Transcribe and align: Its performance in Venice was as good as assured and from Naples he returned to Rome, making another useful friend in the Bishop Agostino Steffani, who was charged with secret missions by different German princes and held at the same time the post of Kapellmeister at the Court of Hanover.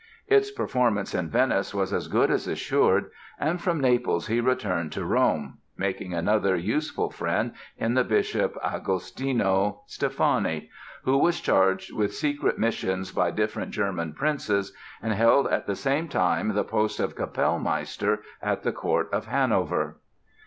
Its 0.25 0.49
performance 0.49 1.13
in 1.13 1.29
Venice 1.29 1.75
was 1.75 1.93
as 1.93 2.07
good 2.07 2.31
as 2.31 2.47
assured 2.47 3.11
and 3.39 3.61
from 3.61 3.79
Naples 3.79 4.25
he 4.25 4.41
returned 4.41 4.91
to 4.93 5.05
Rome, 5.05 5.59
making 5.77 6.11
another 6.11 6.55
useful 6.55 7.11
friend 7.11 7.53
in 7.77 7.93
the 7.93 8.03
Bishop 8.03 8.57
Agostino 8.63 9.83
Steffani, 9.85 10.69
who 11.03 11.19
was 11.19 11.39
charged 11.39 11.93
with 11.93 12.15
secret 12.15 12.57
missions 12.57 13.11
by 13.11 13.29
different 13.29 13.73
German 13.73 14.13
princes 14.13 14.73
and 15.03 15.13
held 15.13 15.45
at 15.49 15.67
the 15.67 15.75
same 15.75 16.07
time 16.07 16.55
the 16.55 16.63
post 16.63 16.99
of 16.99 17.15
Kapellmeister 17.15 18.23
at 18.41 18.63
the 18.63 18.71
Court 18.71 19.07
of 19.13 19.27
Hanover. 19.27 19.99